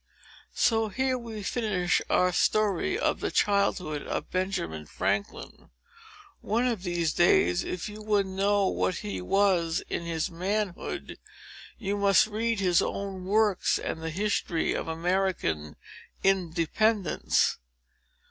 [0.55, 5.69] So here we finish our story of the childhood of Benjamin Franklin.
[6.41, 11.19] One of these days, if you would know what he was in his manhood,
[11.77, 15.75] you must read his own works, and the history of American
[16.23, 17.57] Independence.